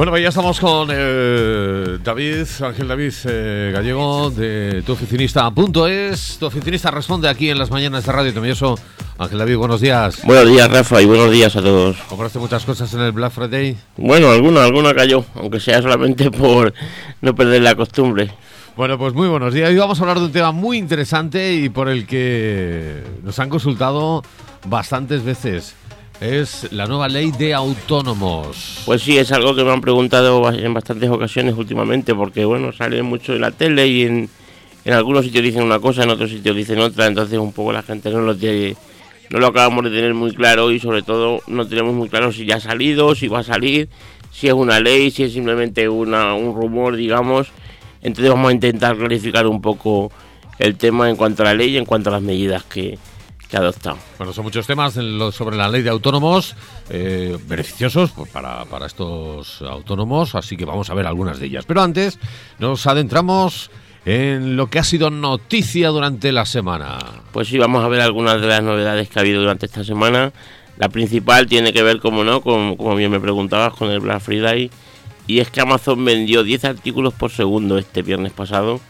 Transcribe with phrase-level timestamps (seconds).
[0.00, 6.38] Bueno, ya estamos con eh, David, Ángel David eh, Gallego, de tuoficinista.es.
[6.40, 8.78] Tu oficinista responde aquí en las mañanas de Radio Tomilloso.
[9.18, 10.22] Ángel David, buenos días.
[10.24, 11.98] Buenos días, Rafa, y buenos días a todos.
[12.08, 13.76] ¿Compraste muchas cosas en el Black Friday?
[13.98, 16.72] Bueno, alguna, alguna cayó, aunque sea solamente por
[17.20, 18.30] no perder la costumbre.
[18.78, 19.68] Bueno, pues muy buenos días.
[19.68, 23.50] Hoy vamos a hablar de un tema muy interesante y por el que nos han
[23.50, 24.22] consultado
[24.64, 25.74] bastantes veces
[26.20, 28.82] es la nueva ley de autónomos.
[28.84, 33.02] Pues sí, es algo que me han preguntado en bastantes ocasiones últimamente, porque bueno, sale
[33.02, 34.28] mucho en la tele y en,
[34.84, 37.82] en algunos sitios dicen una cosa, en otros sitios dicen otra, entonces un poco la
[37.82, 38.76] gente no lo tiene,
[39.30, 42.44] no lo acabamos de tener muy claro y sobre todo no tenemos muy claro si
[42.44, 43.88] ya ha salido, si va a salir,
[44.30, 47.48] si es una ley, si es simplemente una, un rumor, digamos.
[48.02, 50.12] Entonces vamos a intentar clarificar un poco
[50.58, 52.98] el tema en cuanto a la ley y en cuanto a las medidas que,
[53.50, 53.98] que ha adoptado.
[54.16, 56.54] Bueno, son muchos temas sobre la ley de autónomos
[56.88, 61.64] eh, beneficiosos pues, para, para estos autónomos, así que vamos a ver algunas de ellas.
[61.66, 62.18] Pero antes
[62.58, 63.70] nos adentramos
[64.04, 66.98] en lo que ha sido noticia durante la semana.
[67.32, 70.32] Pues sí, vamos a ver algunas de las novedades que ha habido durante esta semana.
[70.78, 74.20] La principal tiene que ver, como no, con, como bien me preguntabas, con el Black
[74.20, 74.70] Friday.
[75.26, 78.80] Y es que Amazon vendió 10 artículos por segundo este viernes pasado,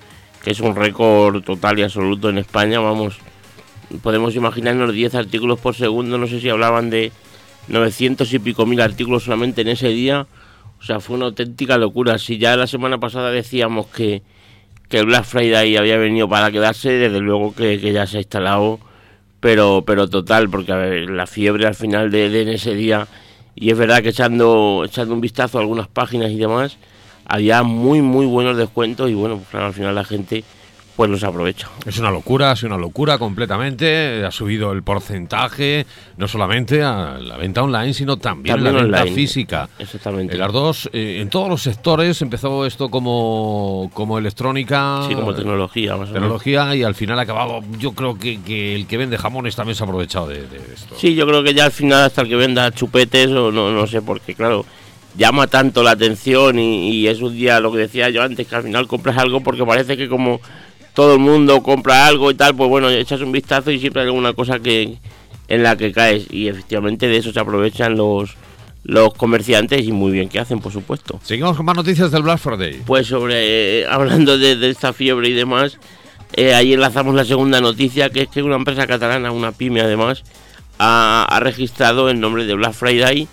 [0.42, 2.78] que es un récord total y absoluto en España.
[2.78, 3.18] Vamos,
[4.02, 7.12] podemos imaginarnos 10 artículos por segundo, no sé si hablaban de
[7.68, 10.26] 900 y pico mil artículos solamente en ese día.
[10.80, 12.18] O sea, fue una auténtica locura.
[12.18, 14.22] Si ya la semana pasada decíamos que,
[14.88, 18.80] que el Black Friday había venido para quedarse, desde luego que, ya se ha instalado,
[19.40, 23.06] pero, pero total, porque a ver, la fiebre al final de, de, en ese día,
[23.54, 26.78] y es verdad que echando, echando un vistazo a algunas páginas y demás,
[27.26, 30.44] había muy, muy buenos descuentos y bueno, pues claro, al final la gente
[31.00, 31.66] pues los aprovecha.
[31.86, 34.22] Es una locura, es una locura completamente.
[34.22, 35.86] Ha subido el porcentaje,
[36.18, 39.66] no solamente a la venta online, sino también, a la venta física.
[39.78, 40.34] Exactamente.
[40.34, 45.00] En las dos, eh, en todos los sectores empezó esto como, como electrónica.
[45.08, 45.96] Sí, como tecnología.
[46.04, 49.76] tecnología y al final ha acabado, yo creo que, que, el que vende jamones también
[49.76, 50.44] se ha aprovechado de,
[50.74, 50.96] esto.
[50.98, 53.86] Sí, yo creo que ya al final hasta el que venda chupetes o no, no
[53.86, 54.66] sé, porque claro
[55.16, 58.54] llama tanto la atención y, y, es un día lo que decía yo antes, que
[58.54, 60.40] al final compras algo porque parece que como
[60.94, 64.08] todo el mundo compra algo y tal, pues bueno, echas un vistazo y siempre hay
[64.08, 64.98] alguna cosa que
[65.48, 68.36] en la que caes y efectivamente de eso se aprovechan los
[68.82, 71.20] los comerciantes y muy bien que hacen, por supuesto.
[71.22, 72.80] Seguimos con más noticias del Black Friday.
[72.86, 75.78] Pues sobre, eh, hablando de, esta fiebre y demás,
[76.32, 80.24] eh, ahí enlazamos la segunda noticia, que es que una empresa catalana, una pyme además,
[80.78, 83.28] ha, ha registrado el nombre de Black Friday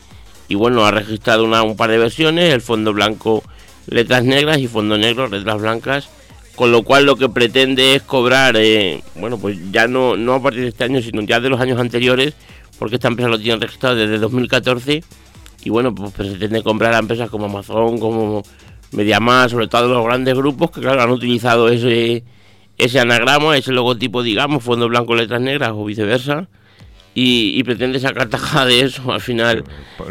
[0.49, 3.43] y bueno, ha registrado una, un par de versiones, el fondo blanco
[3.87, 6.09] letras negras y fondo negro letras blancas
[6.57, 10.41] con lo cual lo que pretende es cobrar, eh, bueno, pues ya no, no a
[10.41, 12.33] partir de este año, sino ya de los años anteriores,
[12.79, 15.03] porque esta empresa lo tiene registrado desde 2014,
[15.63, 18.41] y bueno, pues, pues pretende comprar a empresas como Amazon, como
[18.91, 22.23] MediaMar, sobre todo los grandes grupos que claro han utilizado ese,
[22.79, 26.47] ese anagrama, ese logotipo, digamos, fondo blanco, letras negras o viceversa.
[27.13, 29.63] Y, pretende sacar tajada de eso al final.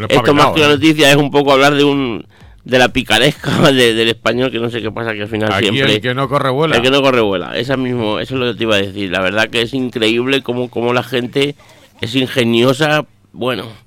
[0.09, 0.75] Esto más que una ¿eh?
[0.75, 2.27] noticia es un poco hablar de un
[2.67, 5.95] de la picaresca del español, que no sé qué pasa, que al final Aquí siempre...
[5.95, 6.77] el que no corre vuela.
[6.77, 9.11] El que no corre vuela, esa mismo, eso es lo que te iba a decir.
[9.11, 11.55] La verdad que es increíble cómo, cómo la gente
[12.01, 13.87] es ingeniosa, bueno...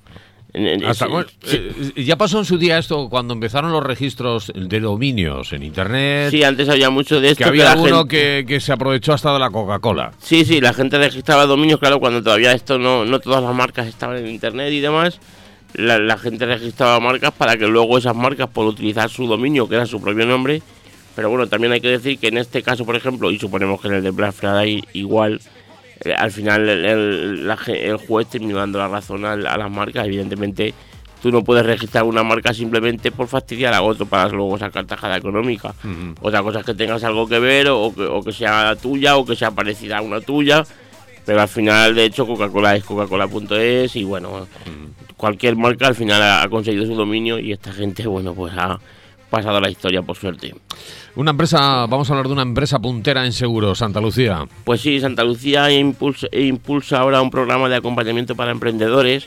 [0.84, 1.06] Hasta,
[1.44, 6.32] eh, ya pasó en su día esto cuando empezaron los registros de dominios en internet.
[6.32, 7.44] Sí, antes había mucho de esto.
[7.44, 10.10] Que había uno que, que, se aprovechó hasta de la Coca-Cola.
[10.18, 13.86] Sí, sí, la gente registraba dominios, claro, cuando todavía esto no, no todas las marcas
[13.86, 15.20] estaban en internet y demás
[15.74, 19.86] la, gente registraba marcas para que luego esas marcas puedan utilizar su dominio, que era
[19.86, 20.62] su propio nombre.
[21.14, 23.88] Pero bueno, también hay que decir que en este caso, por ejemplo, y suponemos que
[23.88, 25.40] en el de Black Friday igual,
[26.04, 30.06] eh, al final el, el, juez terminó dando la razón a, las marcas.
[30.06, 30.72] Evidentemente,
[31.22, 35.16] tú no puedes registrar una marca simplemente por fastidiar a otro para luego sacar tajada
[35.16, 35.74] económica.
[36.20, 39.24] Otra cosa es que tengas algo que ver o que, o que sea tuya o
[39.24, 40.64] que sea parecida a una tuya.
[41.26, 44.46] Pero al final, de hecho, Coca-Cola es Coca-Cola.es y bueno,
[45.20, 48.80] cualquier marca al final ha, conseguido su dominio y esta gente, bueno, pues ha
[49.28, 50.54] pasado a la historia por suerte.
[51.14, 54.46] Una empresa, vamos a hablar de una empresa puntera en seguro, Santa Lucía.
[54.64, 59.26] Pues sí, Santa Lucía impulsa, impulsa ahora un programa de acompañamiento para emprendedores.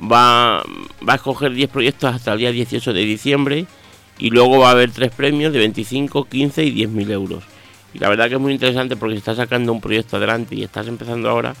[0.00, 0.62] Va,
[1.06, 3.66] va a escoger 10 proyectos hasta el día 18 de diciembre
[4.18, 7.42] y luego va a haber tres premios de 25, 15 y 10 mil euros.
[7.92, 10.62] Y la verdad que es muy interesante porque si estás sacando un proyecto adelante y
[10.62, 11.54] estás empezando ahora,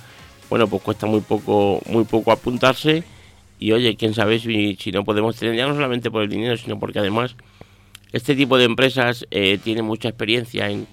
[0.48, 3.02] bueno, pues cuesta muy poco, muy poco apuntarse
[3.58, 6.78] y oye, quién sabe si, no podemos tener, ya no solamente por el dinero, sino
[6.78, 7.36] porque además
[8.12, 10.86] este tipo de empresas eh, tiene mucha experiencia en,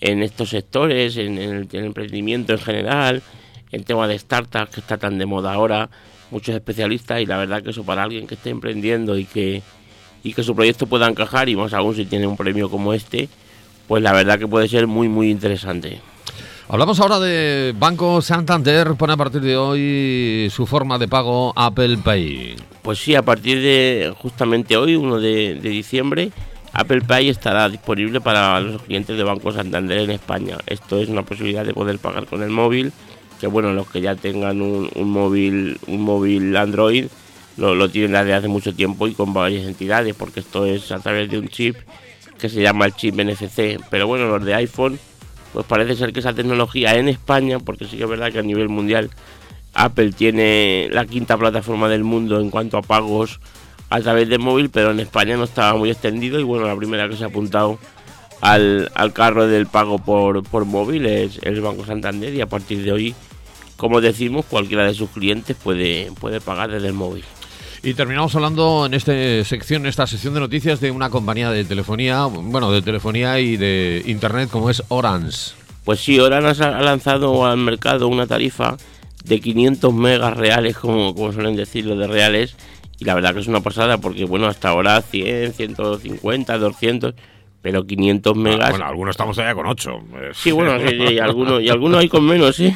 [0.00, 3.22] en estos sectores, en, el, emprendimiento en general,
[3.72, 5.90] en tema de startups que está tan de moda ahora,
[6.30, 9.62] muchos especialistas y la verdad que eso para alguien que esté emprendiendo y que
[10.22, 13.28] y que su proyecto pueda encajar y más aún si tiene un premio como este,
[13.86, 16.00] pues la verdad que puede ser muy muy interesante.
[16.66, 21.98] Hablamos ahora de Banco Santander, pone a partir de hoy su forma de pago Apple
[21.98, 22.56] Pay.
[22.80, 26.30] Pues sí, a partir de justamente hoy, 1 de, de diciembre,
[26.72, 30.56] Apple Pay estará disponible para los clientes de Banco Santander en España.
[30.66, 32.92] Esto es una posibilidad de poder pagar con el móvil,
[33.40, 37.06] que bueno, los que ya tengan un, un móvil, un móvil Android
[37.58, 40.98] lo, lo tienen desde hace mucho tiempo y con varias entidades, porque esto es a
[40.98, 41.76] través de un chip
[42.38, 43.78] que se llama el chip NFC.
[43.90, 44.98] Pero bueno, los de iPhone
[45.54, 48.42] pues parece ser que esa tecnología en España, porque sí que es verdad que a
[48.42, 49.08] nivel mundial
[49.72, 53.40] Apple tiene la quinta plataforma del mundo en cuanto a pagos
[53.88, 57.08] a través del móvil, pero en España no estaba muy extendido y bueno, la primera
[57.08, 57.78] que se ha apuntado
[58.40, 62.90] al, carro del pago por, por móvil es el Banco Santander y a partir de
[62.90, 63.14] hoy,
[63.76, 67.24] como decimos, cualquiera de sus clientes puede, puede pagar desde el móvil.
[67.84, 69.12] Y terminamos hablando en esta
[69.44, 73.58] sección, en esta sección de noticias de una compañía de telefonía, bueno, de telefonía y
[73.58, 75.52] de internet como es Orange.
[75.84, 78.78] Pues sí, Orange ha lanzado al mercado una tarifa
[79.22, 82.56] de 500 megas reales, como, como suelen decirlo, de reales.
[82.98, 87.14] Y la verdad que es una pasada porque, bueno, hasta ahora 100, 150, 200
[87.64, 88.70] pero 500 ah, megas.
[88.72, 89.90] bueno, algunos estamos allá con 8.
[90.34, 90.76] Sí, bueno,
[91.10, 92.70] y, algunos, y algunos hay con menos, sí.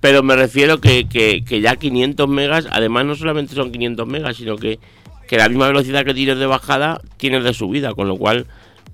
[0.00, 4.36] Pero me refiero que, que, que, ya 500 megas, además no solamente son 500 megas,
[4.36, 4.78] sino que,
[5.26, 8.44] que la misma velocidad que tienes de bajada tienes de subida, con lo cual,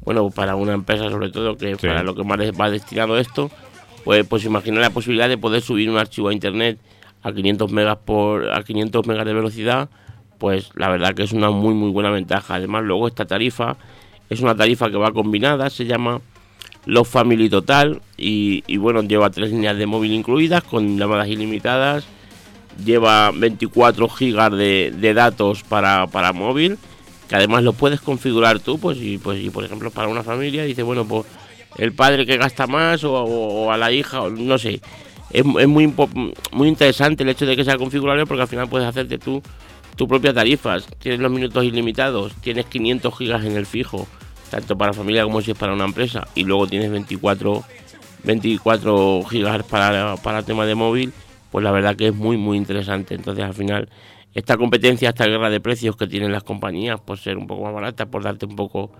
[0.05, 3.51] bueno, para una empresa sobre todo, que para lo que más va destinado esto,
[4.05, 6.79] pues, pues imagina la posibilidad de poder subir un archivo a internet
[7.25, 9.89] a 500 megas por a 500 megas de velocidad,
[10.39, 12.55] pues la verdad que es una muy muy buena ventaja.
[12.55, 13.77] Además, luego esta tarifa
[14.31, 16.21] es una tarifa que va combinada, se llama
[16.85, 22.05] Los Family Total y, bueno, lleva tres líneas de móvil incluidas con llamadas ilimitadas,
[22.85, 26.79] lleva 24 gigas de, datos para, para, móvil,
[27.29, 30.65] que además lo puedes configurar tú, pues y, pues y por ejemplo para una familia
[30.65, 31.27] dice, bueno, pues
[31.77, 34.81] el padre que gasta más o, a la hija, o, no sé.
[35.31, 35.93] Es, es, muy,
[36.53, 39.43] muy interesante el hecho de que sea configurable porque al final puedes hacerte tú
[39.99, 40.79] tu propia tarifa.
[40.99, 44.07] Tienes los minutos ilimitados, tienes 500 gigas en el fijo,
[44.51, 47.65] tanto para familia como si es para una empresa, y luego tienes 24,
[48.25, 51.13] 24 gigas para, para tema de móvil,
[51.51, 53.15] pues la verdad que es muy, muy interesante.
[53.15, 53.89] Entonces al final
[54.35, 57.75] esta competencia, esta guerra de precios que tienen las compañías por ser un poco más
[57.75, 58.91] baratas, por darte un poco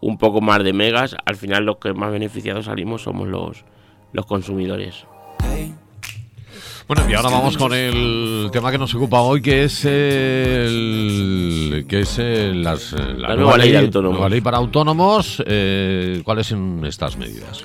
[0.00, 3.64] un poco más de megas, al final los que más beneficiados salimos somos los,
[4.12, 5.06] los consumidores.
[6.88, 12.00] Bueno, y ahora vamos con el tema que nos ocupa hoy, que es el que
[12.00, 14.14] es las, la, nueva, ley, de autónomos.
[14.14, 15.42] Nueva ley para autónomos.
[15.46, 17.62] Eh, ¿Cuáles son estas medidas?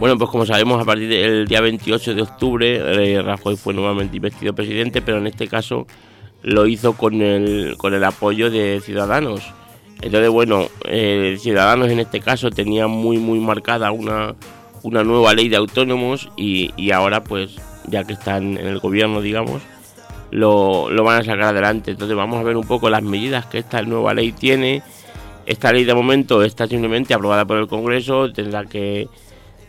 [0.00, 4.16] Bueno, pues como sabemos, a partir del día 28 de octubre, eh, Rajoy fue nuevamente
[4.16, 5.86] investido presidente, pero en este caso
[6.42, 9.52] lo hizo con el, con el apoyo de Ciudadanos.
[10.02, 14.34] Entonces, bueno, eh, Ciudadanos en este caso tenía muy, muy marcada una,
[14.82, 17.56] una nueva ley de autónomos y, y ahora pues
[17.86, 19.62] ya que están en el gobierno, digamos,
[20.30, 21.92] lo, van a sacar adelante.
[21.92, 24.82] Entonces vamos a ver un poco las medidas que esta nueva ley tiene.
[25.46, 29.08] Esta ley de momento está simplemente aprobada por el Congreso, tendrá que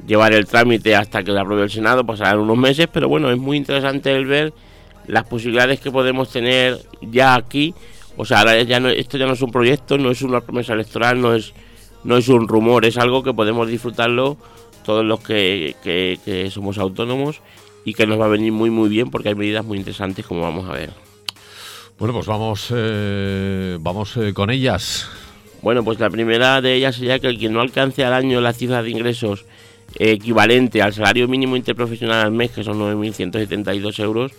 [0.07, 3.37] llevar el trámite hasta que la apruebe el Senado, pasarán unos meses, pero bueno, es
[3.37, 4.53] muy interesante el ver
[5.07, 7.73] las posibilidades que podemos tener ya aquí.
[8.17, 11.19] O sea, ya no, esto ya no es un proyecto, no es una promesa electoral,
[11.19, 11.53] no es,
[12.05, 14.37] no es un rumor, es algo que podemos disfrutarlo
[14.85, 17.41] todos los que, que somos autónomos
[17.85, 20.41] y que nos va a venir muy muy bien porque hay medidas muy interesantes como
[20.41, 20.89] vamos a ver.
[21.97, 25.07] Bueno, pues vamos, eh, vamos eh, con ellas.
[25.61, 28.51] Bueno, pues la primera de ellas sería que el que no alcance al año la
[28.51, 29.45] cifra de ingresos
[29.97, 34.33] equivalente al salario mínimo interprofesional al mes, que son 9.172 euros,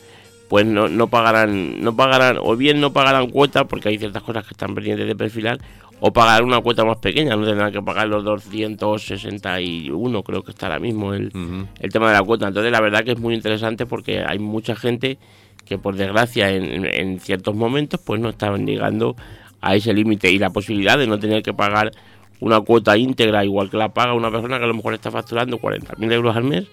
[0.49, 4.45] pues no, no pagarán, no pagarán, o bien no pagarán cuota, porque hay ciertas cosas
[4.45, 5.59] que están pendientes de perfilar,
[6.01, 10.67] o pagar una cuota más pequeña, no tendrán que pagar los 261, creo que está
[10.67, 11.33] ahora mismo el,
[11.81, 12.49] el tema de la cuota.
[12.49, 15.19] Entonces, la verdad que es muy interesante porque hay mucha gente
[15.65, 19.17] que, por desgracia, en, en ciertos momentos, pues no estaban llegando
[19.61, 21.93] a ese límite y la posibilidad de no tener que pagar
[22.41, 25.59] una cuota íntegra igual que la paga una persona que a lo mejor está facturando
[25.59, 26.67] 40.000 euros al mes,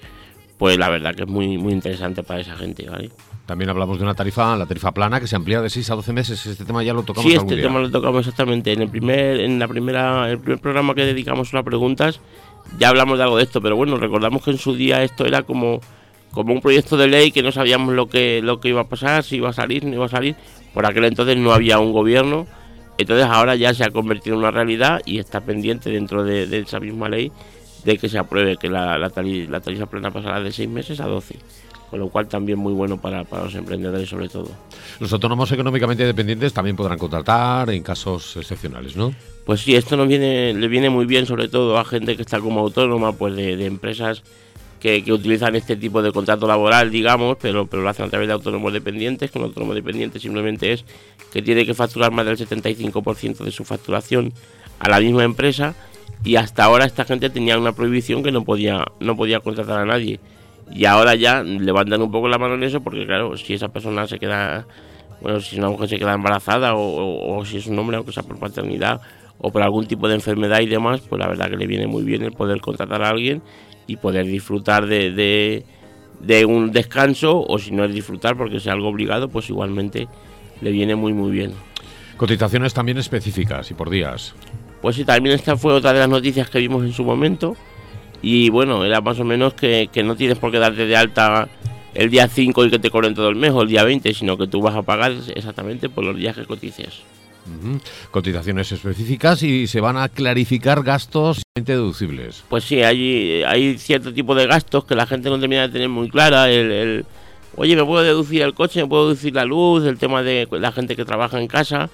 [0.57, 3.09] pues la verdad que es muy, muy interesante para esa gente, ¿vale?
[3.45, 6.13] También hablamos de una tarifa, la tarifa plana, que se amplía de 6 a 12
[6.13, 6.45] meses.
[6.45, 8.71] Este tema ya lo tocamos Sí, este tema lo tocamos exactamente.
[8.71, 12.21] En el primer, en la primera, el primer programa que dedicamos a las preguntas,
[12.79, 15.43] ya hablamos de algo de esto, pero bueno, recordamos que en su día esto era
[15.43, 15.81] como,
[16.31, 19.23] como un proyecto de ley que no sabíamos lo que, lo que iba a pasar,
[19.23, 20.37] si iba a salir, no iba a salir.
[20.73, 22.47] Por aquel entonces no había un gobierno.
[22.97, 26.59] Entonces ahora ya se ha convertido en una realidad y está pendiente dentro de, de
[26.59, 27.31] esa misma ley
[27.85, 30.99] de que se apruebe que la, la, tarifa, la tarifa plana pasará de 6 meses
[30.99, 31.35] a 12.
[31.89, 34.49] con lo cual también muy bueno para, para los emprendedores sobre todo.
[34.99, 39.13] Los autónomos económicamente dependientes también podrán contratar en casos excepcionales, ¿no?
[39.45, 42.39] Pues sí, esto nos viene, le viene muy bien sobre todo a gente que está
[42.39, 44.23] como autónoma, pues de, empresas
[44.79, 48.27] que, que, utilizan este tipo de contrato laboral, digamos, pero, pero lo hacen a través
[48.27, 50.85] de autónomos dependientes, con autónomos dependientes simplemente es
[51.31, 54.33] que tiene que facturar más del 75% de su facturación
[54.79, 55.75] a la misma empresa
[56.23, 59.85] y hasta ahora esta gente tenía una prohibición que no podía, no podía contratar a
[59.85, 60.19] nadie
[60.71, 64.07] y ahora ya levantan un poco la mano en eso porque claro, si esa persona
[64.07, 64.65] se queda,
[65.21, 68.39] bueno, si una mujer se queda embarazada o, si es un hombre, aunque sea por
[68.39, 69.01] paternidad
[69.39, 72.03] o por algún tipo de enfermedad y demás, pues la verdad que le viene muy
[72.03, 73.41] bien el poder contratar a alguien
[73.87, 75.63] y poder disfrutar de,
[76.21, 80.07] de, un descanso o si no es disfrutar porque sea algo obligado, pues igualmente
[80.61, 81.53] le viene muy muy bien.
[82.15, 84.33] Cotizaciones también específicas y por días.
[84.83, 87.55] Pues sí, también esta fue otra de las noticias que vimos en su momento
[88.21, 91.47] y bueno, era más o menos que, no tienes por qué darte de alta
[91.93, 94.37] el día 5 y que te cobren todo el mes o el día 20, sino
[94.37, 96.99] que tú vas a pagar exactamente por los días que cotices.
[98.11, 102.43] Cotizaciones específicas y se van a clarificar gastos deducibles.
[102.49, 105.87] Pues sí, hay, hay cierto tipo de gastos que la gente no termina de tener
[105.87, 106.51] muy clara.
[106.51, 107.05] El,
[107.55, 108.81] oye, ¿me puedo deducir el coche?
[108.81, 109.85] ¿Me puedo deducir la luz?
[109.85, 111.89] El tema de la gente que trabaja en casa.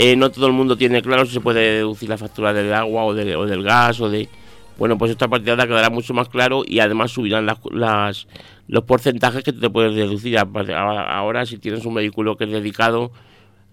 [0.00, 3.02] Eh, no todo el mundo tiene claro si se puede deducir la factura del agua
[3.02, 4.28] o, o del gas o de
[4.78, 8.28] bueno, pues esta partida quedará mucho más claro y además subirán las,
[8.68, 10.38] los porcentajes que te puedes deducir.
[10.38, 13.10] Ahora, si tienes un vehículo que es dedicado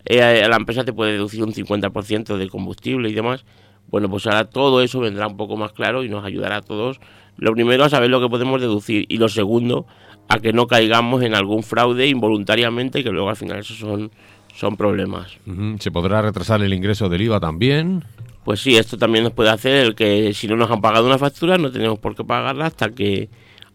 [0.06, 3.46] eh, a la empresa, te puede deducir un 50% del combustible y demás.
[3.88, 7.00] Bueno, pues ahora todo eso vendrá un poco más claro y nos ayudará a todos.
[7.38, 9.86] Lo primero a saber lo que podemos deducir y lo segundo
[10.28, 14.10] a que no caigamos en algún fraude involuntariamente que luego al final esos son,
[14.56, 15.38] son problemas.
[15.80, 18.04] ¿Se podrá retrasar el ingreso del IVA también?
[18.44, 21.18] Pues sí, esto también nos puede hacer el que si no nos han pagado una
[21.18, 23.30] factura no tenemos por qué pagarla hasta que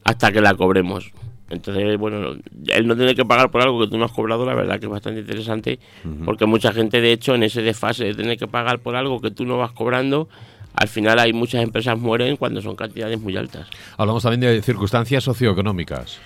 [0.04, 1.12] hasta que la cobremos.
[1.50, 2.37] Entonces, bueno,
[2.68, 4.87] el no tener que pagar por algo que tú no has cobrado, la verdad que
[4.87, 5.80] es bastante interesante,
[6.25, 9.32] porque mucha gente, de hecho, en ese desfase de tener que pagar por algo que
[9.32, 10.28] tú no vas cobrando,
[10.75, 13.66] al final hay muchas empresas mueren cuando son cantidades muy altas.
[13.96, 16.20] Hablamos también de circunstancias socioeconómicas.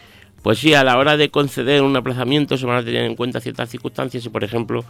[0.45, 3.41] Pues sí, a la hora de conceder un aplazamiento se van a tener en cuenta
[3.41, 4.85] ciertas circunstancias y, por ejemplo,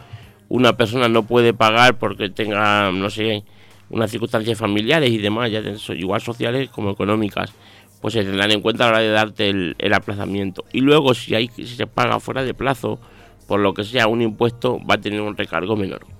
[0.49, 3.45] una persona no puede pagar porque tenga, no sé,
[3.89, 5.61] unas circunstancias familiares y demás, ya
[5.93, 7.53] igual sociales como económicas,
[8.01, 10.65] pues se tendrán en cuenta a la hora de darte el, aplazamiento.
[10.73, 12.99] Y luego, si, hay, si se paga fuera de plazo,
[13.47, 16.14] por lo que sea un impuesto, va a tener un recargo menor.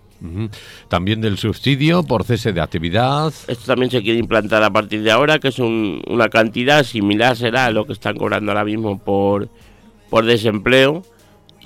[0.87, 3.33] También del subsidio por cese de actividad.
[3.47, 7.65] Esto también se quiere implantar a partir de ahora, que es una cantidad similar será
[7.65, 9.49] a lo que están cobrando ahora mismo por,
[10.09, 11.03] por desempleo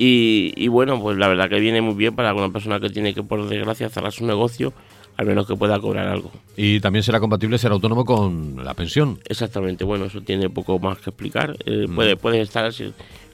[0.02, 3.22] y, bueno, pues la verdad que viene muy bien para alguna persona que tiene que,
[3.22, 4.72] por desgracia, cerrar su negocio,
[5.18, 6.32] al menos que pueda cobrar algo.
[6.56, 9.20] Y también será compatible ser autónomo con la pensión.
[9.26, 11.58] Exactamente, bueno, eso tiene poco más que explicar.
[11.66, 11.96] Eh, mm.
[11.96, 12.72] puede, puedes estar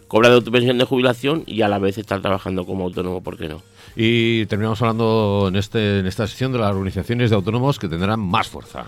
[0.08, 3.48] cobrando tu pensión de jubilación y a la vez estar trabajando como autónomo, ¿por qué
[3.48, 3.62] no?
[3.96, 8.20] Y terminamos hablando en, este, en esta sesión de las organizaciones de autónomos que tendrán
[8.20, 8.86] más fuerza.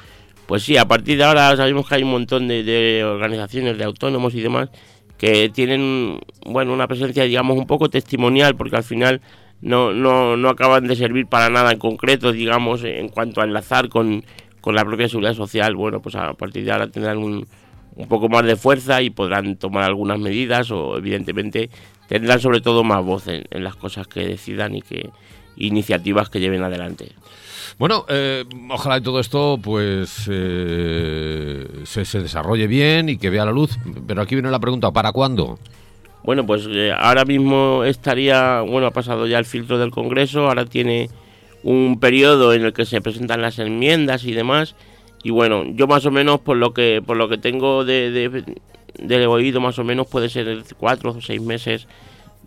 [0.47, 3.83] Pues sí, a partir de ahora sabemos que hay un montón de, de organizaciones de
[3.83, 4.69] autónomos y demás
[5.17, 9.21] que tienen bueno una presencia digamos un poco testimonial porque al final
[9.61, 13.89] no, no, no acaban de servir para nada en concreto digamos en cuanto a enlazar
[13.89, 14.23] con,
[14.61, 17.47] con la propia seguridad social bueno pues a partir de ahora tendrán un,
[17.95, 21.69] un poco más de fuerza y podrán tomar algunas medidas o evidentemente
[22.07, 25.09] tendrán sobre todo más voz en, en las cosas que decidan y que
[25.57, 27.11] iniciativas que lleven adelante.
[27.77, 33.77] Bueno, eh, ojalá todo esto pues eh, se, desarrolle bien y que vea la luz.
[34.07, 35.59] Pero aquí viene la pregunta, ¿para cuándo?
[36.23, 40.65] Bueno, pues eh, ahora mismo estaría, bueno, ha pasado ya el filtro del Congreso, ahora
[40.65, 41.09] tiene
[41.63, 44.75] un periodo en el que se presentan las enmiendas y demás.
[45.23, 48.43] Y bueno, yo más o menos por lo que por lo que tengo de, de,
[49.27, 51.88] oído más o menos puede ser cuatro o seis meses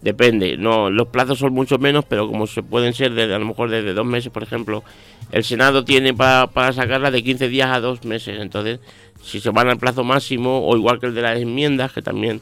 [0.02, 3.46] depende no los plazos son mucho menos pero como se pueden ser de, a lo
[3.46, 4.82] mejor desde dos meses por ejemplo
[5.32, 8.40] el Senado tiene para, para sacarla de 15 días a dos meses.
[8.40, 8.80] Entonces,
[9.22, 12.40] si se van al plazo máximo, o igual que el de las enmiendas, que también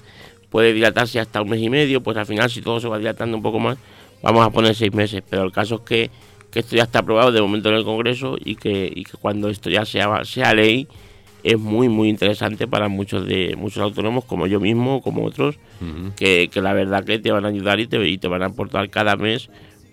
[0.51, 3.37] puede dilatarse hasta un mes y medio, pues al final, si todo se va dilatando
[3.37, 3.77] un poco más,
[4.23, 5.23] vamos a poner seis meses.
[5.29, 6.11] Pero el caso es que,
[6.55, 9.71] esto ya está aprobado de momento en el Congreso y que, y que cuando esto
[9.71, 10.89] ya sea, sea ley,
[11.43, 15.57] es muy muy interesante para muchos de muchos autónomos como yo mismo como otros
[16.17, 18.47] que, que, la verdad que te van a ayudar y te, y te van a
[18.47, 19.49] aportar cada mes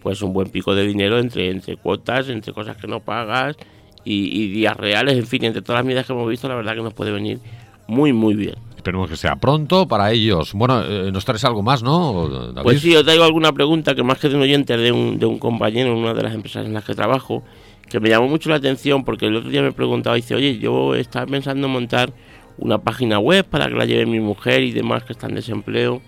[0.06, 3.58] pues un buen pico de dinero entre, entre cuotas, entre cosas que no pagas
[4.06, 6.84] y, días reales, en fin, entre todas las medidas que hemos visto, la verdad que
[6.84, 7.40] nos puede venir
[7.88, 8.54] muy, muy bien.
[8.76, 10.54] Esperemos que sea pronto para ellos.
[10.54, 12.54] Bueno, eh, nos traes algo más, ¿no?
[12.62, 15.26] Pues sí, yo traigo alguna pregunta que más que de un oyente de un, de
[15.26, 17.44] un compañero en una de las empresas en las que trabajo,
[17.90, 20.96] que me llamó mucho la atención porque el otro día me preguntaba, dice, oye, yo
[20.96, 22.14] estaba pensando en montar
[22.58, 26.02] una página web para que la lleve mi mujer y demás que están en desempleo.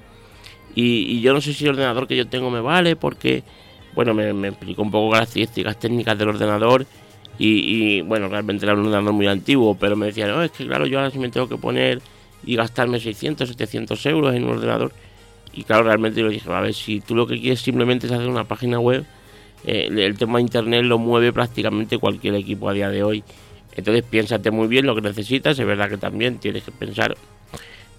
[0.75, 3.43] Y, yo no sé si el ordenador que yo tengo me vale porque,
[3.95, 6.85] bueno, me, explicó un poco características técnicas del ordenador
[7.39, 10.85] y, bueno, realmente era un ordenador muy antiguo, pero me decía, no, es que claro,
[10.85, 12.01] yo ahora sí me tengo que poner
[12.45, 14.91] y gastarme 600, 700 euros en un ordenador.
[15.53, 18.13] Y claro, realmente yo le dije, a ver, si tú lo que quieres simplemente es
[18.13, 19.05] hacer una página web,
[19.65, 23.23] eh, el tema de internet lo mueve prácticamente cualquier equipo a día de hoy.
[23.75, 27.15] Entonces piénsate muy bien lo que necesitas, es verdad que también tienes que pensar,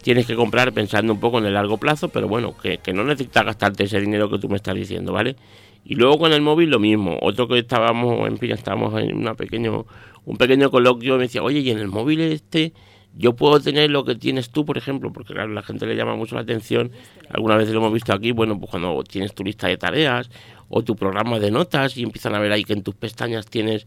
[0.03, 3.45] tienes que comprar pensando un poco en el largo plazo, pero bueno, que, no necesitas
[3.45, 5.37] gastarte ese dinero que tú me estás diciendo, ¿vale?
[5.85, 9.35] Y luego con el móvil lo mismo, otro que estábamos, en fin, estábamos en una
[9.35, 9.87] pequeño,
[10.25, 12.73] un pequeño coloquio, me decía, oye, y en el móvil este
[13.17, 16.15] yo puedo tener lo que tienes tú, por ejemplo, porque claro, la gente le llama
[16.15, 16.91] mucho la atención,
[17.31, 20.31] alguna vez lo hemos visto aquí, bueno, pues cuando tienes tu lista de tareas
[20.68, 23.87] o tu programa de notas y empiezan a ver ahí que en tus pestañas tienes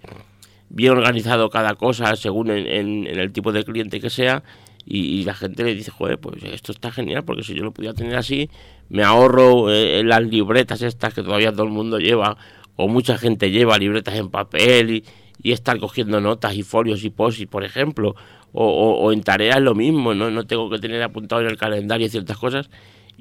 [0.70, 4.44] bien organizado cada cosa según en, el tipo de cliente que sea
[4.84, 7.94] y, la gente le dice, joder, pues esto está genial porque si yo lo pudiera
[7.94, 8.50] tener así,
[8.90, 12.36] me ahorro eh, las libretas estas que todavía todo el mundo lleva
[12.76, 15.04] o mucha gente lleva libretas en papel y,
[15.44, 18.16] y estar cogiendo notas y folios y posis, por ejemplo,
[18.54, 20.30] o, o, en tareas lo mismo, ¿no?
[20.30, 22.70] no tengo que tener apuntado en el calendario ciertas cosas.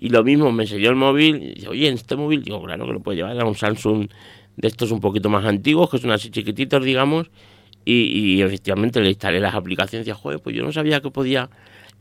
[0.02, 2.86] Y lo mismo, me enseñó el móvil y dice, oye, en este móvil, digo, claro
[2.86, 4.08] que lo puedo llevar, era un Samsung
[4.56, 7.30] de estos un poquito más antiguos, que son así chiquititos, digamos,
[7.84, 11.50] y, efectivamente le instalé las aplicaciones y joder, pues yo no sabía que podía.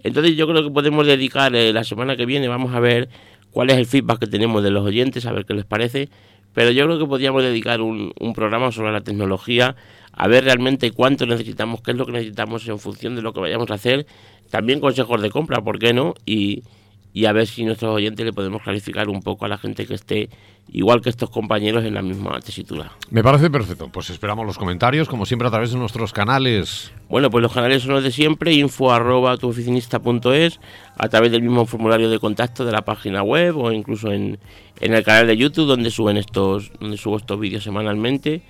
[0.01, 3.09] Entonces yo creo que podemos dedicar eh, la semana que viene, vamos a ver
[3.51, 6.09] cuál es el feedback que tenemos de los oyentes, a ver qué les parece,
[6.53, 9.75] pero yo creo que podríamos dedicar un, un programa sobre la tecnología,
[10.13, 13.41] a ver realmente cuánto necesitamos, qué es lo que necesitamos en función de lo que
[13.41, 14.05] vayamos a hacer,
[14.49, 16.13] también consejos de compra, ¿por qué no?
[16.25, 16.63] Y,
[17.13, 19.95] y a ver si nuestros oyentes le podemos clarificar un poco a la gente que
[19.95, 20.29] esté
[20.71, 22.91] igual que estos compañeros en la misma tesitura.
[23.09, 23.89] Me parece perfecto.
[23.89, 26.91] Pues esperamos los comentarios, como siempre, a través de nuestros canales.
[27.09, 30.59] Bueno, pues los canales son los de siempre, info arroba tuoficinista.es,
[30.95, 34.37] a través del mismo formulario de contacto de la página web o incluso en,
[34.79, 38.43] en el canal de YouTube donde suben estos, donde subo estos vídeos semanalmente.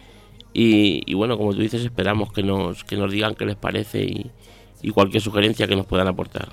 [0.53, 4.03] Y, y, bueno, como tú dices, esperamos que nos, que nos digan qué les parece
[4.03, 4.31] y,
[4.81, 6.49] y cualquier sugerencia que nos puedan aportar.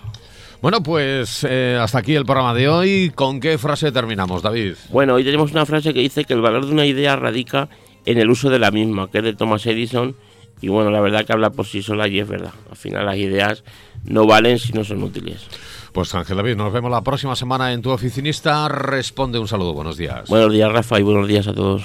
[0.62, 3.12] Bueno, pues eh, hasta aquí el programa de hoy.
[3.14, 4.74] ¿Con qué frase terminamos, David?
[4.90, 7.68] Bueno, hoy tenemos una frase que dice que el valor de una idea radica
[8.04, 10.16] en el uso de la misma, que es de Thomas Edison.
[10.60, 12.52] Y bueno, la verdad que habla por sí sola y es verdad.
[12.70, 13.62] Al final las ideas
[14.04, 15.46] no valen si no son útiles.
[15.92, 18.68] Pues Ángel David, nos vemos la próxima semana en Tu Oficinista.
[18.68, 20.28] Responde un saludo, buenos días.
[20.28, 21.84] Buenos días, Rafa, y buenos días a todos.